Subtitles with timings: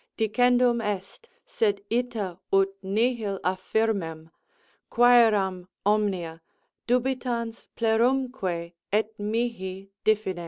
[0.17, 4.29] _Dicendum est, sed ita ut nihil affirment,
[4.91, 6.41] quceram omnia,
[6.87, 10.39] dubitans plerumque, et mihi diffidens.